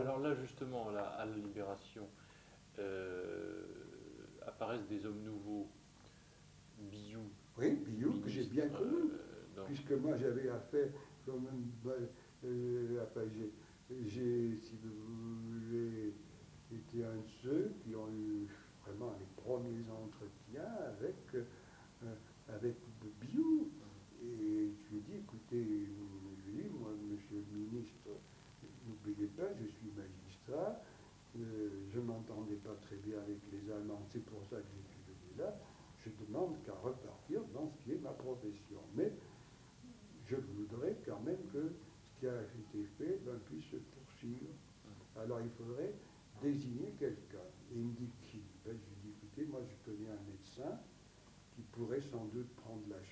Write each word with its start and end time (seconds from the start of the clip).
Alors 0.00 0.20
là, 0.20 0.34
justement, 0.34 0.90
là, 0.90 1.06
à 1.18 1.26
la 1.26 1.36
Libération, 1.36 2.06
euh, 2.78 3.64
apparaissent 4.46 4.86
des 4.86 5.04
hommes 5.04 5.22
nouveaux, 5.24 5.66
Biou. 6.78 7.22
Oui, 7.58 7.74
Biou, 7.84 8.20
que 8.20 8.28
j'ai 8.28 8.44
bien 8.44 8.68
connu, 8.68 9.10
euh, 9.10 9.64
puisque 9.66 9.90
moi 9.92 10.16
j'avais 10.16 10.48
affaire, 10.50 10.88
quand 11.26 11.40
même, 11.40 11.72
euh, 12.44 13.02
enfin, 13.02 13.22
j'ai, 13.34 13.52
j'ai, 14.06 14.56
si 14.62 14.76
vous 14.82 14.94
voulez, 14.94 16.14
été 16.72 17.04
un 17.04 17.16
de 17.16 17.28
ceux 17.42 17.72
qui 17.82 17.96
ont 17.96 18.08
eu 18.10 18.46
vraiment 18.86 19.14
les 19.18 19.42
premiers 19.42 19.84
entretiens 19.90 20.70
avec, 20.86 21.16
euh, 21.34 22.14
avec 22.48 22.76
Biou. 23.20 23.72
Et 24.22 24.70
je 24.70 24.90
lui 24.90 24.98
ai 24.98 25.00
dit, 25.00 25.14
écoutez, 25.16 25.64
je 25.64 26.50
lui 26.50 26.60
ai 26.60 26.62
dit, 26.62 26.68
moi, 26.78 26.90
monsieur 27.10 27.42
le 27.50 27.58
ministre, 27.58 28.10
n'oubliez 28.88 29.28
pas, 29.28 29.48
je 29.60 29.66
suis 29.66 29.90
magistrat, 29.96 30.80
euh, 31.38 31.68
je 31.92 32.00
m'entendais 32.00 32.56
pas 32.56 32.74
très 32.82 32.96
bien 32.96 33.18
avec 33.18 33.38
les 33.52 33.70
Allemands, 33.70 34.02
c'est 34.10 34.24
pour 34.24 34.42
ça 34.44 34.56
que 34.56 34.68
je 34.76 34.88
suis 34.88 35.02
venu 35.06 35.38
là. 35.38 35.54
Je 36.04 36.10
demande 36.24 36.56
qu'à 36.64 36.74
repartir 36.74 37.42
dans 37.52 37.68
ce 37.68 37.76
qui 37.84 37.92
est 37.92 38.02
ma 38.02 38.12
profession. 38.12 38.80
Mais 38.94 39.12
je 40.26 40.36
voudrais 40.36 40.96
quand 41.04 41.20
même 41.20 41.42
que 41.52 41.68
ce 41.68 42.20
qui 42.20 42.26
a 42.26 42.42
été 42.42 42.84
fait 42.96 43.20
ben, 43.26 43.38
puisse 43.46 43.66
se 43.66 43.76
poursuivre. 43.76 44.54
Alors 45.16 45.40
il 45.40 45.50
faudrait 45.50 45.92
désigner 46.40 46.94
quelqu'un. 46.98 47.44
Et 47.72 47.78
il 47.78 47.84
me 47.84 47.92
dit 47.92 48.10
qui 48.22 48.40
ben, 48.64 48.72
Je 48.72 48.72
lui 48.72 48.96
dis, 49.02 49.10
écoutez, 49.10 49.44
moi 49.50 49.60
je 49.68 49.90
connais 49.90 50.08
un 50.08 50.22
médecin 50.30 50.78
qui 51.54 51.62
pourrait 51.72 52.00
sans 52.00 52.24
doute 52.26 52.48
prendre 52.54 52.82
la 52.88 53.02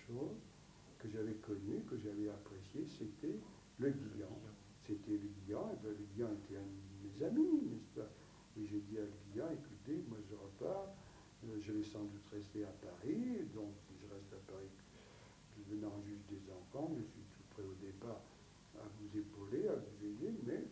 que 0.98 1.08
j'avais 1.08 1.34
connu, 1.34 1.82
que 1.90 1.96
j'avais 1.98 2.28
apprécié, 2.28 2.86
c'était 2.86 3.38
le 3.78 3.90
Guillan. 3.90 4.38
C'était 4.86 5.18
le 5.18 5.28
Guillan, 5.44 5.70
et 5.72 5.76
ben, 5.82 5.90
le 5.98 6.04
Guillan 6.14 6.30
était 6.44 6.56
un 6.56 6.62
de 6.62 7.02
mes 7.02 7.24
amis, 7.26 7.62
n'est-ce 7.70 8.00
pas 8.00 8.08
Et 8.56 8.66
j'ai 8.66 8.80
dit 8.80 8.98
à 8.98 9.02
le 9.02 9.12
Guillan, 9.32 9.50
écoutez, 9.50 10.02
moi 10.08 10.18
je 10.28 10.34
repars, 10.34 10.88
euh, 11.44 11.58
je 11.60 11.72
vais 11.72 11.82
sans 11.82 12.04
doute 12.04 12.26
rester 12.32 12.64
à 12.64 12.72
Paris, 12.80 13.44
donc 13.54 13.74
si 13.86 13.94
je 14.00 14.06
reste 14.14 14.32
à 14.32 14.42
Paris, 14.52 14.70
devenant 15.58 16.00
juge 16.06 16.22
des 16.30 16.42
enfants, 16.52 16.92
je 16.96 17.02
suis 17.02 17.24
tout 17.34 17.42
prêt 17.50 17.64
au 17.64 17.74
départ 17.84 18.20
à 18.78 18.84
vous 19.00 19.18
épauler, 19.18 19.66
à 19.68 19.74
vous 19.74 19.98
aider, 20.06 20.32
mais 20.46 20.62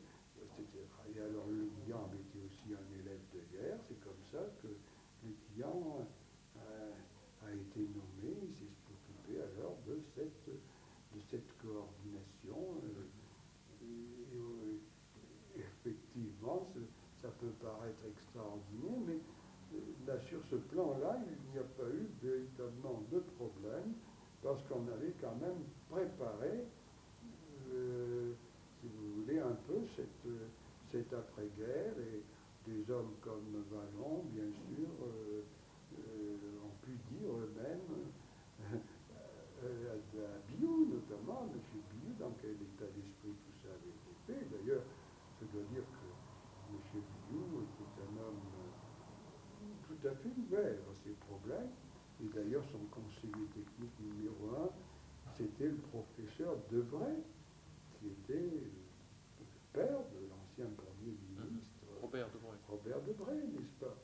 etc. 0.44 0.78
Et 1.14 1.18
alors 1.20 1.46
le 1.48 1.66
Guillan 1.82 2.04
avait 2.06 2.20
été 2.22 2.38
aussi 2.46 2.70
un 2.74 2.86
élève 3.00 3.20
de 3.34 3.40
guerre, 3.56 3.78
c'est 3.88 3.98
comme 4.00 4.22
ça 4.30 4.44
que 4.62 4.68
le 4.68 5.32
Guillan 5.50 6.06
euh, 6.58 6.92
a 7.42 7.52
été 7.52 7.80
nommé, 7.80 8.36
il 8.46 8.54
s'est 8.54 8.70
occupé 8.92 9.40
alors 9.40 9.76
de 9.88 9.98
cette, 10.14 10.46
de 10.46 11.20
cette 11.30 11.50
coordination. 11.58 12.78
euh, 12.84 13.02
et, 13.82 14.36
euh, 14.36 14.78
effectivement, 15.56 16.64
ce- 16.72 17.20
ça 17.20 17.28
peut 17.40 17.52
paraître 17.60 18.00
extraordinaire, 18.08 18.98
mais 19.06 19.18
euh, 19.74 19.80
là, 20.06 20.18
sur 20.20 20.42
ce 20.44 20.56
il 21.26 21.52
n'y 21.52 21.58
a 21.58 21.62
pas 21.62 21.88
eu 21.88 22.08
véritablement 22.22 23.02
de 23.10 23.20
problème, 23.36 23.94
parce 24.42 24.62
qu'on 24.64 24.86
avait 24.88 25.14
quand 25.20 25.36
même 25.40 25.64
préparé, 25.88 26.64
euh, 27.72 28.32
si 28.80 28.88
vous 28.88 29.22
voulez, 29.22 29.38
un 29.38 29.56
peu 29.66 29.80
cette, 29.96 30.32
cette 30.90 31.12
après-guerre, 31.12 31.94
et 31.98 32.22
des 32.66 32.90
hommes 32.90 33.12
comme 33.20 33.64
Vallon, 33.70 34.24
bien 34.32 34.48
sûr, 34.72 34.88
euh, 35.02 35.42
euh, 35.98 36.64
ont 36.64 36.76
pu 36.82 36.92
dire 37.12 37.28
eux-mêmes, 37.28 38.10
à 39.64 40.36
Biou 40.48 40.86
notamment, 40.92 41.48
M. 41.52 41.60
Biou, 41.72 42.12
dans 42.18 42.32
quel 42.40 42.52
état 42.52 42.84
d'esprit 42.92 43.32
tout 43.32 43.56
ça 43.62 43.68
avait 43.72 43.92
été 43.96 44.12
fait. 44.26 44.44
D'ailleurs, 44.52 44.84
je 45.40 45.46
dois 45.46 45.64
dire 45.72 45.84
que 45.84 46.08
M. 46.72 46.76
Biou 47.28 47.64
était 47.64 47.96
un 48.00 48.12
homme 48.20 48.44
euh, 48.60 48.74
tout 49.88 50.00
à 50.06 50.10
fait 50.10 50.13
ouvert 50.28 50.78
à 50.78 50.94
ses 51.04 51.12
problèmes. 51.26 51.70
Et 52.22 52.28
d'ailleurs, 52.28 52.64
son 52.70 52.78
conseiller 52.90 53.46
technique 53.52 53.98
numéro 54.00 54.56
un, 54.56 54.70
c'était 55.36 55.68
le 55.68 55.76
professeur 55.76 56.56
Debray, 56.70 57.16
qui 57.98 58.06
était 58.06 58.50
le 59.40 59.46
père 59.72 59.98
de 59.98 60.28
l'ancien 60.30 60.66
Premier 60.76 61.16
ministre 61.28 61.84
Robert 62.00 62.28
Debray. 62.30 62.58
Robert 62.68 63.00
Debray, 63.02 63.36
n'est-ce 63.36 63.84
pas? 63.84 63.96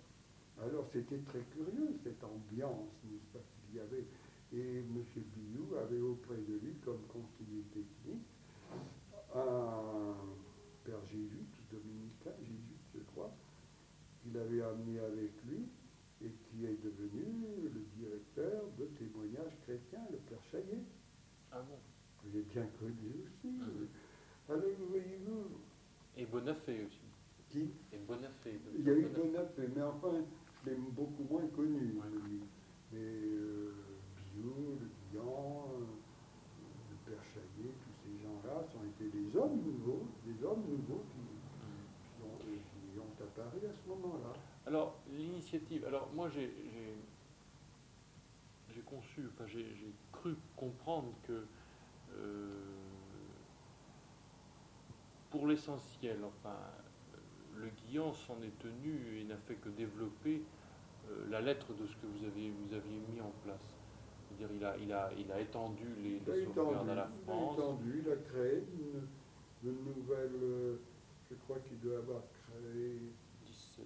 Alors 0.62 0.86
c'était 0.92 1.18
très 1.18 1.40
curieux, 1.52 1.94
cette 2.02 2.22
ambiance, 2.24 2.90
n'est-ce 3.04 3.32
pas, 3.32 3.44
qu'il 3.66 3.76
y 3.76 3.80
avait. 3.80 4.04
Et 4.52 4.78
M. 4.80 5.04
Billou 5.36 5.76
avait 5.76 6.00
auprès 6.00 6.36
de 6.36 6.58
lui, 6.58 6.74
comme 6.84 7.00
conseiller 7.06 7.62
technique, 7.72 8.26
un 9.34 10.16
père 10.84 11.04
jésuite, 11.06 11.54
dominicain, 11.70 12.34
jésuite, 12.42 12.88
je 12.94 13.00
crois, 13.12 13.32
qu'il 14.20 14.36
avait 14.36 14.62
amené 14.62 14.98
avec 14.98 15.30
qui 16.60 16.66
est 16.66 16.82
devenu 16.84 17.70
le 17.72 17.80
directeur 17.96 18.64
de 18.78 18.84
témoignages 18.98 19.56
chrétiens, 19.62 20.04
le 20.10 20.18
père 20.18 20.42
Chaillet, 20.50 20.82
Ah 21.50 21.62
bon? 21.62 21.78
Que 22.22 22.28
j'ai 22.32 22.42
bien 22.42 22.66
connu 22.78 23.24
aussi. 23.24 23.48
Mhm. 23.48 23.88
Alors, 24.48 24.62
voyez-vous, 24.90 25.44
Et 26.18 26.26
Bonafé 26.26 26.84
aussi. 26.84 27.00
qui? 27.48 27.70
Et 27.92 27.98
Bonafé. 28.06 28.60
Il 28.78 28.84
y 28.84 28.90
a 28.90 28.92
eu 28.92 29.06
Bonafé. 29.06 29.68
Mais 29.74 29.82
enfin, 29.82 30.12
je 30.64 30.70
l'ai 30.70 30.76
beaucoup 30.76 31.24
moins 31.30 31.46
connu, 31.48 31.94
Ouais. 31.96 32.10
lui. 32.28 32.40
Mais 32.92 32.98
euh, 33.00 33.72
Biot, 34.34 34.76
le 34.80 34.86
Guillan, 35.10 35.72
euh, 35.72 35.84
le 36.90 37.10
Père 37.10 37.24
Chaillet, 37.24 37.72
tous 37.80 37.94
ces 38.04 38.22
gens-là, 38.22 38.64
sont 38.70 38.84
été 38.84 39.08
des 39.16 39.34
hommes 39.36 39.62
nouveaux, 39.64 40.06
des 40.26 40.44
hommes 40.44 40.64
nouveaux 40.68 41.04
qui, 41.14 41.24
qui 42.16 42.22
ont, 42.22 42.36
euh, 42.36 42.58
qui 42.92 42.98
ont 42.98 43.24
apparu 43.24 43.66
à 43.66 43.72
ce 43.72 43.88
moment-là. 43.88 44.34
Alors, 44.66 45.00
l'initiative, 45.10 45.84
alors 45.86 46.10
moi 46.14 46.28
j'ai 46.28 46.50
conçu, 48.86 49.22
enfin 49.28 49.46
j'ai 49.46 49.64
j'ai 49.76 49.92
cru 50.12 50.34
comprendre 50.56 51.12
que 51.26 51.44
euh, 52.14 52.48
pour 55.30 55.46
l'essentiel, 55.46 56.18
enfin, 56.24 56.56
le 57.56 57.68
Guillan 57.68 58.12
s'en 58.12 58.40
est 58.42 58.58
tenu 58.58 59.18
et 59.18 59.24
n'a 59.24 59.36
fait 59.36 59.54
que 59.56 59.68
développer 59.68 60.42
euh, 61.08 61.26
la 61.30 61.40
lettre 61.40 61.72
de 61.74 61.86
ce 61.86 61.94
que 61.96 62.06
vous 62.06 62.24
avez, 62.24 62.50
vous 62.50 62.74
aviez 62.74 62.98
mis 63.12 63.20
en 63.20 63.30
place. 63.44 63.78
C'est-à-dire 64.28 64.48
il 64.56 64.64
a, 64.64 64.76
il, 64.78 64.92
a, 64.92 65.10
il 65.16 65.30
a 65.30 65.40
étendu 65.40 65.86
les, 66.02 66.20
Il 66.26 66.30
a 66.30 66.34
les 66.34 66.42
étendu, 66.42 66.54
sauvegardes 66.56 66.88
à 66.90 66.94
la 66.94 67.08
il 67.26 67.30
a 67.30 67.32
France. 67.32 67.58
étendu, 67.58 68.02
il 68.04 68.10
a 68.12 68.16
créé 68.16 68.64
une, 68.72 69.70
une 69.70 69.84
nouvelle, 69.84 70.34
euh, 70.42 70.76
je 71.30 71.34
crois 71.36 71.58
qu'il 71.60 71.78
doit 71.80 71.98
avoir 71.98 72.22
créé 72.48 72.98
17, 72.98 73.29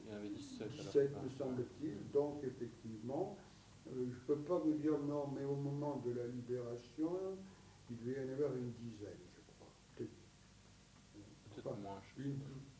il 0.04 0.10
y 0.10 0.14
en 0.14 0.18
avait 0.18 0.28
17 0.30 0.62
à 0.62 0.76
la 0.76 0.82
17, 0.82 1.12
fin. 1.12 1.22
me 1.22 1.28
semble-t-il. 1.30 2.10
Donc, 2.12 2.42
effectivement, 2.44 3.36
euh, 3.88 3.90
je 3.94 4.00
ne 4.00 4.20
peux 4.26 4.38
pas 4.42 4.58
vous 4.58 4.74
dire 4.74 4.98
non, 4.98 5.28
mais 5.34 5.44
au 5.44 5.56
moment 5.56 5.96
de 6.04 6.12
la 6.12 6.26
libération, 6.26 7.12
il 7.90 7.96
devait 7.98 8.24
y 8.26 8.30
en 8.30 8.32
avoir 8.32 8.54
une 8.56 8.72
dizaine, 8.72 9.20
je 9.36 9.40
crois. 9.56 9.70
Peut-être 11.54 11.76
moins. 11.78 12.00
je- 12.16 12.22
une, 12.22 12.38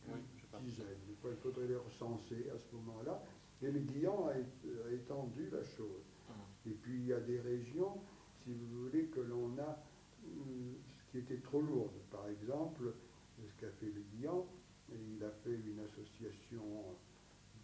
Oui, 0.09 0.21
pas. 0.51 0.59
dizaine. 0.61 0.99
Il 1.09 1.37
faudrait 1.43 1.67
les 1.69 1.77
recenser 1.77 2.51
à 2.55 2.59
ce 2.59 2.75
moment-là. 2.77 3.23
Et 3.63 3.71
le 3.71 3.81
Guillan 3.81 4.29
a, 4.29 4.91
étendu 4.93 5.49
la 5.51 5.63
chose. 5.63 6.05
Mhm. 6.29 6.73
Et 6.73 6.75
puis, 6.75 6.95
il 6.99 7.07
y 7.07 7.13
a 7.13 7.21
des 7.21 7.41
régions, 7.41 8.01
si 8.43 8.53
vous 8.53 8.83
voulez, 8.85 9.07
que 9.07 9.21
l'on 9.21 9.57
a, 9.59 9.79
ce 10.27 11.11
qui 11.11 11.19
était 11.19 11.39
trop 11.39 11.61
lourd. 11.61 11.91
Par 12.11 12.29
exemple, 12.29 12.93
ce 13.39 13.61
qu'a 13.61 13.71
fait 13.73 13.87
le 13.87 14.03
Guillan, 14.13 14.47
et 14.93 14.97
il 15.17 15.25
a 15.25 15.31
fait 15.31 15.55
une 15.55 15.81
association 15.81 16.63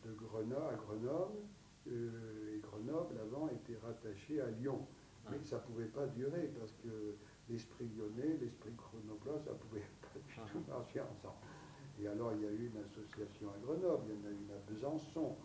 de 0.04 0.12
Grenoble, 0.94 1.38
euh, 1.88 2.54
et 2.54 2.58
Grenoble, 2.58 3.16
avant, 3.20 3.48
était 3.48 3.78
rattaché 3.84 4.40
à 4.40 4.50
Lyon. 4.50 4.86
Mais 5.30 5.36
Ouais. 5.36 5.44
ça 5.44 5.56
ne 5.56 5.62
pouvait 5.62 5.86
pas 5.86 6.06
durer, 6.08 6.50
parce 6.58 6.72
que 6.82 7.14
l'esprit 7.48 7.88
lyonnais, 7.96 8.36
l'esprit 8.40 8.72
grenoblois, 8.72 9.38
ça 9.44 9.50
ne 9.52 9.56
pouvait 9.56 9.80
pas 10.02 10.18
du 10.26 10.34
Ah. 10.38 10.46
tout 10.50 10.62
marcher 10.68 11.00
ensemble. 11.00 11.34
Et 12.00 12.06
alors, 12.08 12.32
il 12.34 12.42
y 12.42 12.46
a 12.46 12.50
eu 12.50 12.70
une 12.74 12.80
association 12.82 13.48
à 13.50 13.58
Grenoble, 13.64 14.04
il 14.08 14.14
y 14.14 14.18
en 14.18 14.26
a 14.26 14.30
une 14.30 14.50
à 14.50 14.70
Besançon, 14.70 15.36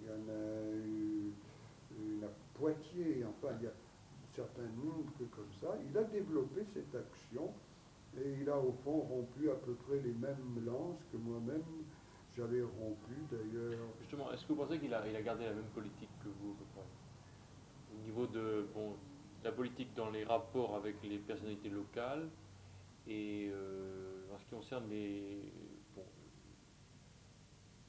il 0.00 0.06
y 0.06 0.10
en 0.10 0.28
a 0.28 0.76
eu 0.86 1.32
une 1.98 2.24
à 2.24 2.28
Poitiers, 2.54 3.24
enfin, 3.24 3.54
il 3.58 3.64
y 3.64 3.66
a 3.66 3.70
un 3.70 4.34
certain 4.34 4.62
nombre 4.76 5.10
que 5.18 5.24
comme 5.24 5.52
ça. 5.60 5.76
Il 5.90 5.96
a 5.98 6.04
développé 6.04 6.64
cette 6.72 6.94
action 6.94 7.52
et 8.16 8.40
il 8.40 8.48
a 8.48 8.56
au 8.58 8.72
fond 8.84 9.00
rompu 9.00 9.50
à 9.50 9.54
peu 9.54 9.74
près 9.74 9.96
les 10.00 10.12
mêmes 10.12 10.64
lances 10.64 11.02
que 11.10 11.16
moi-même 11.16 11.62
j'avais 12.38 12.62
rompu 12.62 13.14
d'ailleurs. 13.30 13.88
Justement, 14.00 14.30
est-ce 14.32 14.46
que 14.46 14.52
vous 14.52 14.62
pensez 14.62 14.78
qu'il 14.78 14.94
a, 14.94 15.06
il 15.08 15.16
a 15.16 15.22
gardé 15.22 15.44
la 15.44 15.52
même 15.52 15.70
politique 15.74 16.10
que 16.22 16.28
vous, 16.28 16.52
à 16.52 16.58
peu 16.58 16.64
près? 16.72 16.86
Au 17.94 18.00
niveau 18.04 18.26
de 18.26 18.66
bon, 18.72 18.94
la 19.42 19.50
politique 19.50 19.92
dans 19.96 20.10
les 20.10 20.24
rapports 20.24 20.76
avec 20.76 20.96
les 21.02 21.18
personnalités 21.18 21.70
locales 21.70 22.28
et 23.08 23.50
euh, 23.52 24.32
en 24.32 24.38
ce 24.38 24.44
qui 24.44 24.50
concerne 24.50 24.88
les, 24.88 25.52
bon, 25.96 26.04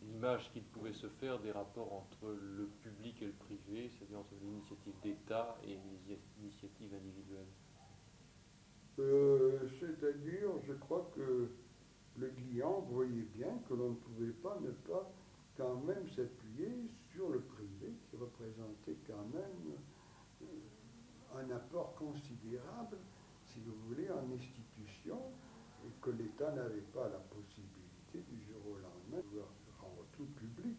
l'image 0.02 0.50
qu'il 0.52 0.64
pouvait 0.64 0.94
se 0.94 1.08
faire 1.08 1.40
des 1.40 1.52
rapports 1.52 1.94
entre 1.94 2.30
le 2.32 2.66
public 2.82 3.22
et 3.22 3.26
le 3.26 3.34
privé, 3.34 3.90
c'est-à-dire 3.90 4.20
entre 4.20 4.34
l'initiative 4.42 4.94
d'État 5.04 5.58
et 5.64 5.78
les 6.08 6.18
initiatives 6.42 6.94
individuelles. 6.94 7.54
Euh, 9.00 9.60
C'est-à-dire, 9.80 10.50
je 10.68 10.74
crois 10.74 11.10
que 11.16 11.50
le 12.20 12.28
client 12.28 12.86
voyait 12.92 13.28
bien 13.36 13.60
que 13.68 13.74
l'on 13.74 13.92
ne 13.92 13.96
pouvait 13.96 14.34
pas 14.44 14.60
ne 14.62 14.72
pas 14.72 15.10
quand 15.58 15.76
même 15.86 16.08
s'appuyer 16.10 16.90
sur 17.12 17.30
le 17.30 17.40
privé 17.40 17.94
qui 18.10 18.18
représentait 18.18 18.98
quand 19.08 19.26
même 19.34 19.76
euh, 20.44 21.40
un 21.40 21.50
apport 21.52 21.96
considérable, 21.96 22.98
si 23.46 23.60
vous 23.60 23.76
voulez, 23.88 24.10
en 24.10 24.32
institution 24.34 25.20
et 25.86 25.92
que 26.02 26.12
l'État 26.12 26.52
n'avait 26.52 26.88
pas 26.94 27.08
la 27.10 27.20
possibilité 27.20 28.20
du 28.28 28.42
jour 28.46 28.62
au 28.68 28.76
lendemain 28.76 29.24
de 29.34 29.40
rendre 29.82 30.06
tout 30.14 30.26
public. 30.36 30.78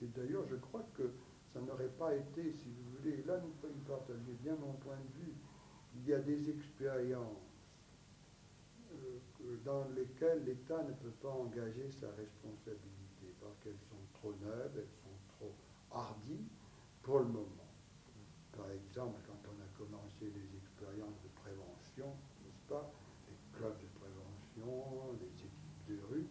Et 0.00 0.06
d'ailleurs, 0.06 0.46
je 0.48 0.56
crois 0.56 0.84
que 0.94 1.10
ça 1.52 1.60
n'aurait 1.60 1.94
pas 1.98 2.14
été, 2.14 2.52
si 2.52 2.70
vous 2.70 2.98
voulez, 2.98 3.22
là, 3.24 3.38
vous 3.38 3.50
pouvez 3.60 3.72
partager 3.86 4.32
bien 4.42 4.54
mon 4.56 4.72
point 4.74 4.96
de 4.96 5.24
vue, 5.24 5.34
il 5.96 6.08
y 6.08 6.14
a 6.14 6.18
des 6.18 6.50
expériences 6.50 7.51
dans 9.64 9.84
lesquelles 9.96 10.44
l'État 10.44 10.82
ne 10.82 10.92
peut 10.92 11.14
pas 11.20 11.30
engager 11.30 11.90
sa 11.90 12.10
responsabilité 12.12 13.34
parce 13.40 13.58
qu'elles 13.60 13.80
sont 13.88 14.04
trop 14.14 14.34
neuves, 14.40 14.72
elles 14.76 14.96
sont 15.02 15.18
trop 15.36 15.52
hardies 15.90 16.46
pour 17.02 17.18
le 17.20 17.26
moment. 17.26 17.70
Par 18.56 18.70
exemple, 18.70 19.20
quand 19.26 19.48
on 19.48 19.56
a 19.60 19.68
commencé 19.78 20.30
les 20.30 20.56
expériences 20.56 21.20
de 21.22 21.28
prévention, 21.40 22.06
n'est-ce 22.44 22.68
pas, 22.68 22.92
les 23.28 23.58
clubs 23.58 23.78
de 23.80 23.88
prévention, 23.98 25.12
les 25.20 25.26
équipes 25.26 25.88
de 25.88 25.98
rue, 26.10 26.26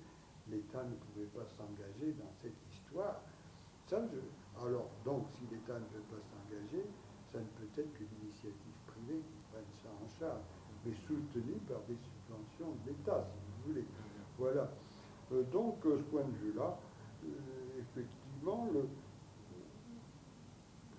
l'État 0.47 0.83
ne 0.83 0.95
pouvait 0.95 1.31
pas 1.33 1.45
s'engager 1.57 2.13
dans 2.13 2.31
cette 2.41 2.57
histoire. 2.71 3.21
Alors, 4.56 4.89
donc, 5.03 5.27
si 5.35 5.44
l'État 5.51 5.75
ne 5.75 5.85
veut 5.91 6.07
pas 6.07 6.21
s'engager, 6.31 6.85
ça 7.27 7.39
ne 7.39 7.51
peut 7.59 7.68
être 7.75 7.91
que 7.91 8.03
l'initiative 8.03 8.77
privée 8.88 9.19
qui 9.19 9.35
prenne 9.51 9.68
ça 9.83 9.89
en 9.91 10.07
charge, 10.07 10.44
mais 10.85 10.94
soutenue 11.07 11.59
par 11.68 11.81
des 11.89 11.97
subventions 12.31 12.75
de 12.83 12.89
l'État, 12.89 13.25
si 13.31 13.38
vous 13.39 13.69
voulez. 13.69 13.86
Voilà. 14.38 14.69
Euh, 15.31 15.44
donc, 15.44 15.86
euh, 15.86 15.98
ce 15.98 16.04
point 16.04 16.24
de 16.24 16.38
vue-là, 16.45 16.78
euh, 17.24 17.28
effectivement, 17.80 18.68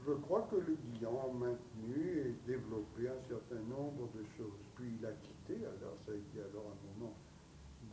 je 0.07 0.13
crois 0.13 0.49
que 0.51 0.57
le 0.57 0.75
Guillaume 0.75 1.17
a 1.17 1.33
maintenu 1.33 2.19
et 2.19 2.35
développé 2.47 3.09
un 3.09 3.29
certain 3.29 3.61
nombre 3.69 4.09
de 4.15 4.25
choses. 4.37 4.61
Puis 4.75 4.97
il 4.99 5.07
a 5.07 5.13
quitté, 5.13 5.57
alors 5.57 5.97
ça 6.05 6.13
a 6.13 6.15
été 6.15 6.41
alors 6.41 6.73
un 6.73 7.01
moment 7.01 7.15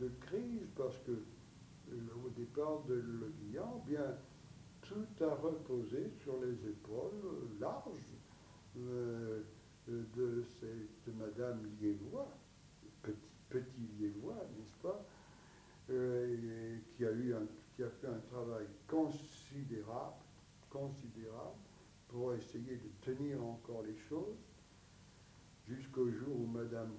de 0.00 0.10
crise 0.20 0.66
parce 0.76 0.98
que 0.98 1.12
au 2.24 2.28
départ 2.30 2.82
de 2.88 2.94
Le 2.94 3.32
Guillaume, 3.40 3.80
bien 3.86 4.16
tout 4.82 5.24
a 5.24 5.34
reposé 5.34 6.10
sur 6.22 6.40
les 6.40 6.68
épaules 6.68 7.58
larges 7.60 8.16
de, 8.76 10.44
cette 10.60 11.14
Madame 11.14 11.60
Liévois, 11.80 12.28
petit, 13.50 13.64
petit 13.66 13.88
Liévois, 13.98 14.34
n'est-ce 14.56 14.76
pas, 14.82 15.04
euh, 15.90 16.78
qui 16.96 17.04
a 17.04 17.90
fait 17.90 18.06
un 18.06 18.20
travail 18.30 18.66
considérable, 18.86 20.14
considérable 20.70 21.58
pour 22.08 22.34
essayer 22.34 22.76
de 22.76 22.90
tenir 23.12 23.42
encore 23.44 23.82
les 23.82 23.96
choses, 24.08 24.38
jusqu'au 25.68 26.10
jour 26.10 26.40
où 26.40 26.46
Madame 26.46 26.92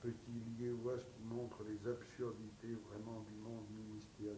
Petit-Liévois, 0.00 0.98
qui 0.98 1.22
montre 1.24 1.64
les 1.64 1.90
absurdités 1.90 2.76
vraiment 2.90 3.24
du 3.28 3.34
monde 3.36 3.64
ministère, 3.70 4.36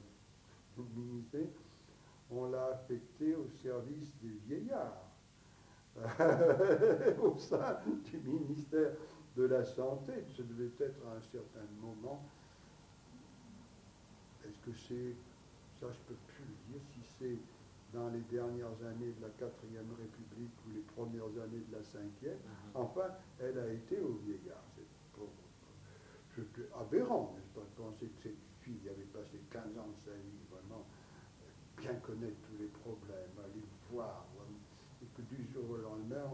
on 2.30 2.50
l'a 2.50 2.66
affecté 2.66 3.34
au 3.34 3.48
service 3.62 4.14
des 4.22 4.38
vieillards, 4.46 5.02
au 7.22 7.38
sein 7.38 7.78
du 8.04 8.18
ministère 8.28 8.92
de 9.36 9.44
la 9.44 9.64
Santé. 9.64 10.12
Ce 10.36 10.42
devait 10.42 10.72
être 10.80 11.06
à 11.06 11.16
un 11.16 11.22
certain 11.22 11.66
moment. 11.80 12.24
Est-ce 14.44 14.58
que 14.60 14.72
c'est, 14.76 15.16
ça 15.80 15.92
je 15.92 15.98
ne 15.98 16.04
peux 16.08 16.20
plus 16.28 16.44
le 16.44 16.72
dire, 16.72 16.82
si 16.94 17.00
c'est 17.18 17.38
dans 17.92 18.08
les 18.10 18.20
dernières 18.30 18.76
années 18.84 19.12
de 19.18 19.22
la 19.22 19.30
quatrième 19.38 19.88
République 19.98 20.52
ou 20.66 20.74
les 20.74 20.84
premières 20.94 21.32
années 21.42 21.64
de 21.68 21.76
la 21.76 21.82
cinquième. 21.82 22.38
Mhm. 22.38 22.70
Enfin, 22.74 23.08
elle 23.40 23.58
a 23.58 23.68
été 23.72 24.00
au 24.00 24.14
vieillard. 24.24 24.64
C'est 24.74 24.86
aberrant, 26.78 27.32
n'est-ce 27.34 27.48
pas, 27.48 27.64
de 27.64 27.82
penser 27.82 28.06
que 28.08 28.22
cette 28.22 28.44
fille 28.60 28.86
avait 28.90 29.08
passé 29.08 29.40
15 29.50 29.62
ans 29.78 29.88
de 29.88 30.00
sa 30.04 30.12
vie 30.12 30.44
vraiment 30.50 30.84
bien 31.78 31.94
connaître 31.94 32.36
tous 32.44 32.60
les 32.60 32.68
problèmes, 32.68 33.32
aller 33.38 33.64
voir, 33.90 34.26
et 35.02 35.06
que 35.16 35.22
du 35.22 35.46
jour 35.52 35.64
au 35.70 35.76
lendemain, 35.78 36.28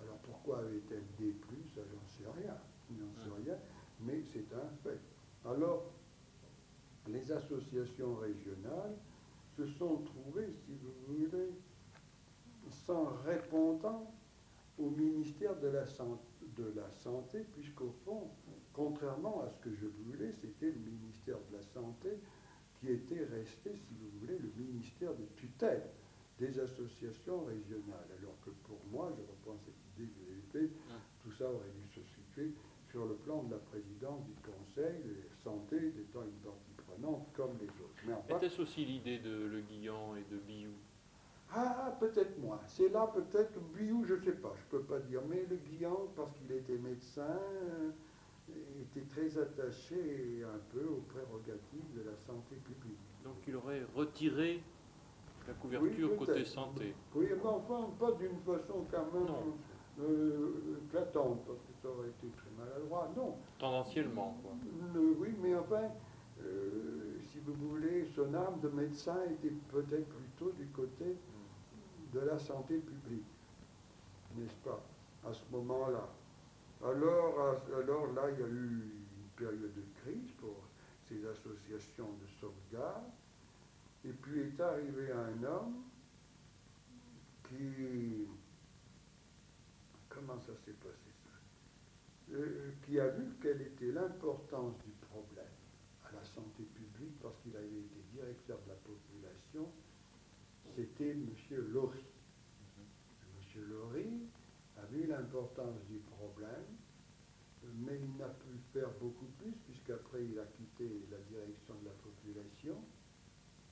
alors 0.00 0.18
pourquoi 0.22 0.60
avait-elle 0.60 1.04
des 1.18 1.32
Ça, 1.74 1.80
j'en 1.82 2.06
sais 2.06 2.30
rien, 2.40 2.56
j'en 2.90 3.12
sais 3.22 3.42
rien, 3.44 3.58
mais 4.00 4.22
c'est 4.32 4.52
un 4.54 4.68
fait. 4.82 5.00
Alors, 5.44 5.90
les 7.06 7.32
associations 7.32 8.14
régionales, 8.16 8.96
se 9.56 9.66
sont 9.66 9.98
trouvés, 9.98 10.52
si 10.64 10.72
vous 10.74 11.14
voulez, 11.14 11.50
sans 12.86 13.04
répondant 13.24 14.12
au 14.78 14.90
ministère 14.90 15.56
de 15.60 15.68
la, 15.68 15.86
Santé, 16.90 17.46
puisqu'au 17.52 17.94
fond, 18.04 18.30
contrairement 18.72 19.42
à 19.42 19.50
ce 19.50 19.58
que 19.58 19.74
je 19.74 19.86
voulais, 19.86 20.32
c'était 20.32 20.70
le 20.70 20.78
ministère 20.78 21.36
de 21.50 21.56
la 21.56 21.62
Santé 21.62 22.18
qui 22.80 22.90
était 22.90 23.24
resté, 23.24 23.76
si 23.76 23.94
vous 23.94 24.18
voulez, 24.20 24.38
le 24.38 24.50
ministère 24.56 25.14
de 25.14 25.24
tutelle 25.36 25.82
des 26.38 26.58
associations 26.58 27.44
régionales. 27.44 28.08
Alors 28.18 28.36
que 28.44 28.50
pour 28.50 28.80
moi, 28.90 29.12
je 29.16 29.22
reprends 29.22 29.58
cette 29.64 29.74
idée 29.96 30.10
de 30.12 30.58
l'EP, 30.58 30.72
tout 31.24 31.32
ça 31.32 31.44
aurait 31.44 31.72
dû 31.80 31.88
se 31.88 32.00
situer 32.14 32.52
sur 32.90 33.06
le 33.06 33.14
plan 33.14 33.42
de 33.42 33.52
la 33.52 33.58
présidence 33.58 34.22
du 34.24 34.34
Conseil, 34.44 35.02
santé 35.42 35.76
étant 35.98 36.22
une 36.22 36.38
partie 36.44 36.74
comme 37.34 37.58
les 37.60 37.66
autres. 37.66 38.36
Était-ce 38.36 38.62
aussi 38.62 38.84
l'idée 38.84 39.18
de 39.18 39.46
Le 39.46 39.60
Guillan 39.60 40.14
et 40.16 40.24
de 40.32 40.38
Biou? 40.38 40.70
Ah, 41.52 41.96
peut-être 42.00 42.38
moins. 42.38 42.60
C'est 42.66 42.88
là 42.88 43.10
peut-être, 43.12 43.58
Biou, 43.74 44.04
je 44.04 44.14
ne 44.14 44.20
sais 44.22 44.32
pas, 44.32 44.54
je 44.56 44.76
ne 44.76 44.80
peux 44.80 44.86
pas 44.86 45.00
dire. 45.00 45.20
Mais 45.28 45.44
Le 45.48 45.56
Guillan, 45.56 46.08
parce 46.16 46.32
qu'il 46.34 46.50
était 46.56 46.78
médecin, 46.78 47.38
euh, 47.62 47.90
était 48.82 49.06
très 49.06 49.38
attaché 49.38 50.44
un 50.44 50.58
peu 50.72 50.84
aux 50.86 51.02
prérogatives 51.08 51.94
de 51.94 52.02
la 52.02 52.16
santé 52.16 52.56
publique. 52.56 52.98
Donc 53.22 53.36
il 53.46 53.56
aurait 53.56 53.82
retiré 53.94 54.62
la 55.46 55.54
couverture 55.54 56.16
côté 56.16 56.44
santé. 56.44 56.94
Oui, 57.14 57.26
mais 57.28 57.48
enfin, 57.48 57.90
pas 57.98 58.12
d'une 58.12 58.38
façon 58.38 58.84
quand 58.90 59.12
même 59.12 59.26
euh, 60.00 60.80
éclatante, 60.86 61.44
parce 61.46 61.60
que 61.60 61.72
ça 61.82 61.88
aurait 61.88 62.08
été 62.08 62.26
très 62.36 62.50
maladroit. 62.58 63.10
Non. 63.16 63.36
Tendanciellement, 63.58 64.36
quoi. 64.42 64.52
oui, 65.18 65.28
mais 65.40 65.54
enfin, 65.54 65.88
euh, 66.42 67.18
si 67.30 67.38
vous 67.40 67.54
voulez, 67.68 68.06
son 68.14 68.34
âme 68.34 68.60
de 68.60 68.68
médecin 68.68 69.18
était 69.30 69.54
peut-être 69.70 70.08
plutôt 70.08 70.50
du 70.52 70.66
côté 70.66 71.16
de 72.12 72.20
la 72.20 72.38
santé 72.38 72.78
publique, 72.78 73.26
n'est-ce 74.36 74.56
pas, 74.68 74.82
à 75.28 75.32
ce 75.32 75.44
moment-là. 75.52 76.08
Alors, 76.82 77.58
alors 77.76 78.06
là, 78.14 78.22
il 78.32 78.40
y 78.40 78.42
a 78.42 78.46
eu 78.46 78.92
une 79.16 79.28
période 79.36 79.74
de 79.74 79.84
crise 80.02 80.30
pour 80.40 80.56
ces 81.08 81.24
associations 81.26 82.08
de 82.20 82.26
sauvegarde, 82.40 83.04
et 84.04 84.12
puis 84.12 84.40
est 84.40 84.60
arrivé 84.60 85.12
un 85.12 85.44
homme 85.44 85.82
qui... 87.48 88.26
Comment 90.14 90.40
ça 90.40 90.52
s'est 90.64 90.72
passé 90.72 91.10
ça 91.24 92.34
euh, 92.34 92.72
Qui 92.86 93.00
a 93.00 93.08
vu 93.08 93.34
quelle 93.42 93.62
était 93.62 93.92
l'importance 93.92 94.78
du 94.84 94.92
problème 95.10 95.44
santé 96.24 96.64
publique, 96.74 97.18
parce 97.20 97.36
qu'il 97.42 97.56
avait 97.56 97.66
été 97.66 98.00
directeur 98.12 98.58
de 98.64 98.68
la 98.68 98.76
population, 98.76 99.70
c'était 100.74 101.10
M. 101.10 101.28
Laurie. 101.72 102.06
M. 103.22 103.62
Laurie 103.68 104.28
a 104.76 104.86
vu 104.86 105.06
l'importance 105.06 105.84
du 105.88 105.98
problème, 105.98 106.66
mais 107.76 107.98
il 107.98 108.16
n'a 108.16 108.28
pu 108.28 108.58
faire 108.72 108.90
beaucoup 109.00 109.28
plus, 109.38 109.52
puisqu'après 109.66 110.24
il 110.24 110.38
a 110.38 110.44
quitté 110.44 111.06
la 111.10 111.18
direction 111.18 111.74
de 111.80 111.86
la 111.86 111.94
population. 112.02 112.76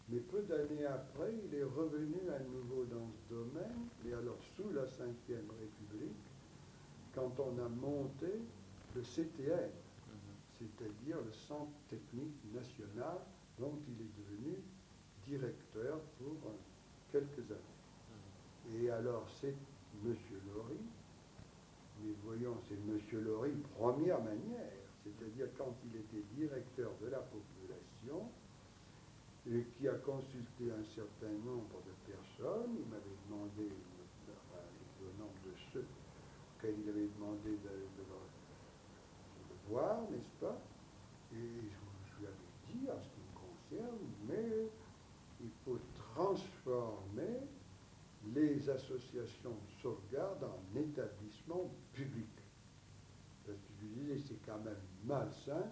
Mais 0.09 0.19
peu 0.19 0.43
d'années 0.43 0.85
après, 0.85 1.33
il 1.45 1.55
est 1.55 1.65
revenu 1.65 2.29
à 2.29 2.41
nouveau 2.41 2.85
dans 2.85 3.09
ce 3.11 3.35
domaine, 3.35 3.89
et 4.05 4.13
alors 4.13 4.43
sous 4.57 4.71
la 4.71 4.85
Ve 4.85 5.51
République, 5.61 6.32
quand 7.15 7.33
on 7.39 7.59
a 7.65 7.69
monté 7.69 8.41
le 8.95 9.03
CTN, 9.03 9.71
c'est-à-dire 10.59 11.17
le 11.25 11.33
Centre 11.33 11.73
technique 11.89 12.37
national 12.55 13.19
dont 13.59 13.79
il 13.89 14.01
est 14.01 14.13
devenu 14.19 14.57
directeur 15.27 16.01
pour 16.19 16.51
euh, 16.51 16.55
quelques 17.11 17.51
années. 17.51 18.79
Et 18.81 18.91
alors 18.91 19.27
c'est 19.41 19.55
M. 20.05 20.15
Laurie, 20.55 20.87
mais 22.03 22.13
voyons, 22.25 22.57
c'est 22.69 22.75
M. 22.75 23.25
Laurie 23.25 23.53
première 23.77 24.23
manière, 24.23 24.73
c'est-à-dire 25.05 25.49
quand 25.59 25.75
il 25.85 26.01
était 26.01 26.25
directeur 26.35 26.93
de 27.03 27.09
la 27.09 27.19
population, 27.19 28.29
et 29.51 29.65
qui 29.77 29.89
a 29.89 29.95
consulté 29.95 30.71
un 30.71 30.85
certain 30.95 31.35
nombre 31.45 31.83
de 31.85 32.13
personnes, 32.13 32.77
il 32.79 32.87
m'avait 32.87 33.19
demandé, 33.29 33.69
le 35.01 35.09
nombre 35.19 35.35
de 35.45 35.53
ceux 35.73 35.85
auxquels 36.63 36.75
il 36.83 36.89
avait 36.89 37.09
demandé 37.19 37.51
de, 37.51 37.57
de, 37.57 38.05
voir, 39.69 40.01
n'est-ce 40.11 40.45
pas? 40.45 40.61
Et 41.33 41.37
je, 41.37 42.21
lui 42.21 42.27
avais 42.27 42.35
dit, 42.69 42.91
en 42.91 43.01
ce 43.01 43.09
qui 43.09 43.21
me 43.21 43.81
concerne, 43.81 43.99
mais 44.29 44.69
il 45.41 45.51
faut 45.65 45.79
transformer 46.15 47.41
les 48.35 48.69
associations 48.71 49.51
de 49.51 49.83
sauvegarde 49.83 50.45
en 50.45 50.79
établissements 50.79 51.71
publics. 51.93 52.29
Parce 53.45 53.59
que 53.59 53.69
je 53.81 53.87
lui 53.87 53.95
disais, 53.95 54.19
c'est 54.29 54.47
quand 54.47 54.59
même 54.59 54.83
malsain 55.05 55.67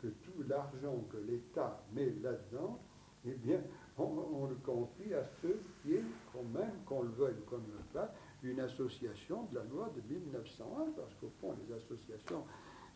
que 0.00 0.08
tout 0.08 0.42
l'argent 0.48 0.98
que 1.10 1.18
l'État 1.18 1.84
met 1.92 2.10
là-dedans 2.22 2.80
eh 3.24 3.34
bien, 3.34 3.60
on, 3.98 4.46
le 4.46 4.54
confie 4.64 5.12
à 5.14 5.24
ceux 5.40 5.60
qui 5.82 5.94
est, 5.94 6.04
quand 6.32 6.44
même, 6.52 6.72
qu'on 6.86 7.02
le 7.02 7.10
veuille 7.10 7.36
ou 7.40 7.50
qu'on 7.50 7.58
ne 7.58 7.66
le 7.66 7.84
pas, 7.92 8.12
une 8.42 8.60
association 8.60 9.44
de 9.52 9.58
la 9.58 9.64
loi 9.64 9.90
de 9.94 10.14
1901, 10.14 10.92
parce 10.96 11.14
qu'au 11.20 11.30
fond, 11.40 11.54
les 11.66 11.74
associations 11.74 12.44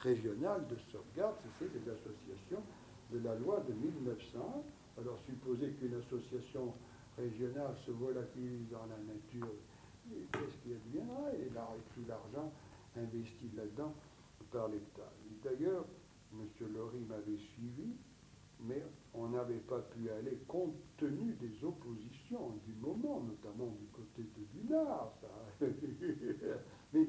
régionales 0.01 0.67
de 0.69 0.77
sauvegarde, 0.91 1.37
c'est 1.59 1.73
des 1.73 1.91
associations 1.91 2.63
de 3.13 3.19
la 3.21 3.35
loi 3.37 3.63
de 3.69 3.73
1901. 3.75 5.01
Alors, 5.01 5.19
supposer 5.27 5.71
qu'une 5.73 5.95
association 5.95 6.73
régionale 7.17 7.75
se 7.85 7.91
volatilise 7.91 8.69
dans 8.71 8.87
la 8.87 8.99
nature, 9.13 9.53
qu'est-ce 10.33 10.57
qui 10.65 10.75
adviendra? 10.75 11.33
Et 11.35 11.51
là, 11.55 11.69
et 11.77 11.95
tout 11.95 12.07
l'argent 12.09 12.51
investi 12.97 13.51
là-dedans 13.55 13.93
par 14.51 14.69
l'État. 14.69 15.13
D'ailleurs, 15.45 15.85
M. 16.33 16.47
Laurie 16.75 17.05
m'avait 17.09 17.39
suivi, 17.39 17.95
mais 18.61 18.83
on 19.27 19.31
n'avait 19.31 19.55
pas 19.55 19.81
pu 19.81 20.09
aller 20.11 20.39
compte 20.47 20.75
tenu 20.97 21.33
des 21.35 21.65
oppositions 21.65 22.61
du 22.65 22.73
moment, 22.75 23.21
notamment 23.21 23.75
du 23.79 23.87
côté 23.87 24.23
de 24.23 24.61
Dunard. 24.61 25.13
mais 26.93 27.07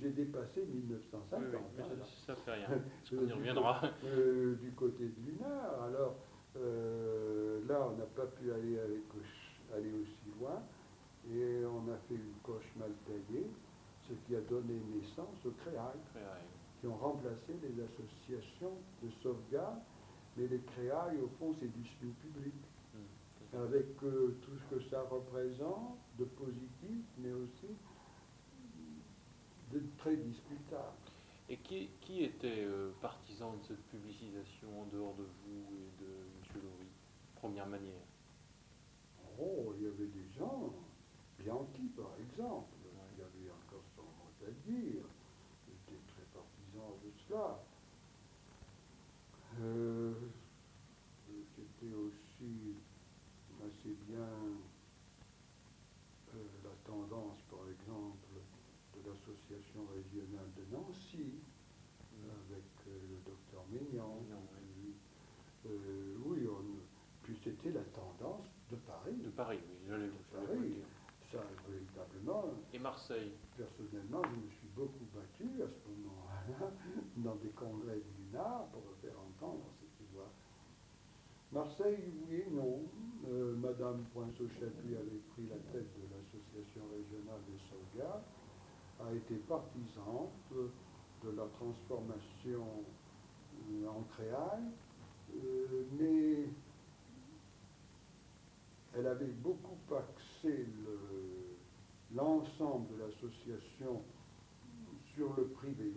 j'ai 0.00 0.10
dépassé 0.10 0.64
1950. 0.64 1.40
Oui, 1.40 1.56
hein, 1.80 2.04
ça, 2.26 2.36
fait 2.36 2.52
rien. 2.52 2.68
on 3.12 3.26
y 3.26 3.32
reviendra? 3.32 3.82
Euh, 4.04 4.54
du 4.56 4.72
côté 4.72 5.04
de 5.04 5.30
Lunard. 5.30 5.82
Alors 5.82 6.16
euh, 6.56 7.60
là, 7.68 7.88
on 7.90 7.96
n'a 7.96 8.06
pas 8.06 8.26
pu 8.26 8.52
aller, 8.52 8.78
aller 9.74 9.92
aussi 9.92 10.38
loin. 10.38 10.62
Et 11.30 11.64
on 11.66 11.90
a 11.92 11.96
fait 12.08 12.14
une 12.14 12.34
coche 12.42 12.72
mal 12.78 12.90
taillée, 13.06 13.46
ce 14.08 14.14
qui 14.26 14.34
a 14.34 14.40
donné 14.40 14.80
naissance 14.94 15.36
aux 15.44 15.50
créailles, 15.50 16.00
qui 16.80 16.86
ont 16.86 16.96
remplacé 16.96 17.54
les 17.62 17.82
associations 17.84 18.72
de 19.02 19.10
sauvegarde. 19.22 19.80
Mais 20.36 20.46
les 20.46 20.60
créailles, 20.60 21.18
au 21.20 21.28
fond, 21.38 21.54
c'est 21.58 21.68
du 21.68 21.84
SMI 21.84 22.12
public, 22.12 22.54
mmh, 22.94 23.56
avec 23.56 24.02
euh, 24.04 24.36
tout 24.42 24.56
ce 24.56 24.74
que 24.74 24.82
ça 24.90 25.02
représente 25.10 25.98
de 26.18 26.24
positif, 26.24 27.04
mais 27.18 27.32
aussi 27.32 27.76
de 29.72 29.82
très 29.98 30.16
discutable. 30.16 30.96
Et 31.48 31.56
qui, 31.58 31.90
qui 32.00 32.22
était 32.24 32.64
euh, 32.64 32.92
partisan 33.00 33.54
de 33.54 33.62
cette 33.66 33.82
publicisation 33.88 34.82
en 34.82 34.86
dehors 34.86 35.14
de 35.14 35.24
vous 35.24 35.66
et 35.74 36.02
de 36.02 36.06
M. 36.06 36.62
Laurie 36.62 36.90
Première 37.36 37.66
manière? 37.66 38.04
Oh, 39.38 39.72
il 39.76 39.84
y 39.84 39.86
avait 39.86 40.06
des 40.06 40.28
gens, 40.38 40.74
Bianchi 41.38 41.88
par 41.96 42.12
exemple, 42.20 42.68
il 42.84 43.18
y 43.18 43.22
avait 43.22 43.50
encore 43.50 43.82
son 43.96 44.02
mot 44.02 44.30
à 44.46 44.50
dire, 44.68 45.04
il 45.66 45.72
était 45.72 46.02
très 46.12 46.24
partisan 46.34 46.98
de 47.02 47.10
cela. 47.26 47.58
Euh, 49.60 50.12
C'était 51.56 51.94
aussi 51.94 52.76
assez 53.66 53.94
bien 54.08 54.28
euh, 56.34 56.38
la 56.64 56.70
tendance, 56.84 57.38
par 57.50 57.60
exemple, 57.68 58.28
l'association 59.06 59.86
régionale 59.94 60.48
de 60.56 60.64
Nancy, 60.74 61.34
avec 62.46 62.64
euh, 62.86 62.90
le 63.10 63.16
docteur 63.24 63.64
Mignon. 63.70 64.24
Euh, 65.66 66.16
oui, 66.24 66.48
puis 67.22 67.38
c'était 67.44 67.70
la 67.70 67.84
tendance 67.84 68.46
de 68.70 68.76
Paris. 68.76 69.16
De 69.16 69.30
Paris, 69.30 69.60
oui, 69.68 69.76
j'allais 69.88 70.08
vous 70.08 70.24
Ça, 71.30 71.38
véritablement. 71.68 72.44
Et 72.72 72.78
Marseille 72.78 73.32
Personnellement, 73.56 74.22
je 74.24 74.36
me 74.36 74.48
suis 74.50 74.68
beaucoup 74.74 75.06
battu 75.14 75.62
à 75.62 75.68
ce 75.68 75.88
moment-là 75.88 76.72
dans 77.16 77.36
des 77.36 77.50
congrès 77.50 78.00
du 78.00 78.32
Nord 78.32 78.68
pour 78.72 78.82
faire 79.02 79.18
entendre 79.20 79.66
cette 79.78 80.08
voix. 80.14 80.32
Marseille, 81.52 81.98
oui 82.28 82.42
et 82.46 82.50
non. 82.50 82.82
Euh, 83.28 83.54
Poinceau-Chapuis 84.58 84.96
avait 84.96 85.22
pris 85.32 85.46
la 85.48 85.56
tête 85.72 85.88
de 85.96 86.06
l'association 86.10 86.82
régionale 86.90 87.40
des 87.48 87.58
sauvegardes 87.68 88.24
a 89.00 89.14
été 89.14 89.34
partisante 89.48 90.32
de 90.52 91.30
la 91.30 91.46
transformation 91.58 92.84
euh, 93.70 93.88
en 93.88 94.02
créale, 94.14 94.64
euh, 95.34 95.84
mais 95.98 96.48
elle 98.96 99.06
avait 99.06 99.26
beaucoup 99.26 99.78
axé 99.94 100.66
l'ensemble 102.14 102.88
de 102.94 103.02
l'association 103.02 104.02
sur 105.14 105.34
le 105.36 105.44
privé. 105.44 105.92